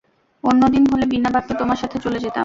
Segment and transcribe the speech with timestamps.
[0.43, 2.39] অন্য দিন হলে বিনা বাক্যে তোমার সাথে চলে যেতাম।